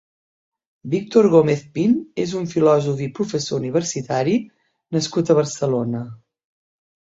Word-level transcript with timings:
Víctor 0.93 1.27
Gómez 1.33 1.61
Pin 1.75 1.93
és 2.23 2.33
un 2.39 2.49
filòsof 2.55 3.05
i 3.09 3.11
professor 3.21 3.63
universitari 3.63 4.35
nascut 4.99 5.33
a 5.33 5.39
Barcelona. 5.45 6.05